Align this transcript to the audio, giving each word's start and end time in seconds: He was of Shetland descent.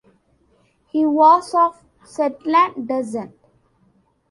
He 0.87 1.05
was 1.05 1.53
of 1.53 1.79
Shetland 2.11 2.87
descent. 2.87 3.37